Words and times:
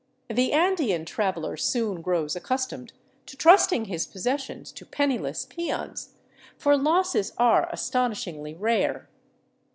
The 0.31 0.51
Andean 0.51 1.05
traveler 1.05 1.55
soon 1.55 2.01
grows 2.01 2.35
accustomed 2.35 2.91
to 3.27 3.37
trusting 3.37 3.85
his 3.85 4.07
possessions 4.07 4.71
to 4.71 4.83
penniless 4.83 5.45
peons, 5.47 6.15
for 6.57 6.75
losses 6.75 7.33
are 7.37 7.69
astonishingly 7.69 8.55
rare. 8.55 9.07